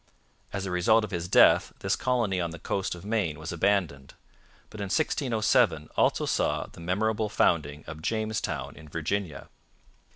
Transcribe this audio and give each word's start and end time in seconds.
As 0.51 0.65
a 0.65 0.71
result 0.71 1.03
of 1.03 1.11
his 1.11 1.27
death 1.27 1.73
this 1.81 1.95
colony 1.95 2.41
on 2.41 2.49
the 2.49 2.57
coast 2.57 2.95
of 2.95 3.05
Maine 3.05 3.37
was 3.37 3.51
abandoned, 3.51 4.15
but 4.71 4.79
1607 4.79 5.89
also 5.95 6.25
saw 6.25 6.65
the 6.65 6.79
memorable 6.79 7.29
founding 7.29 7.83
of 7.85 8.01
Jamestown 8.01 8.75
in 8.75 8.87
Virginia. 8.89 9.47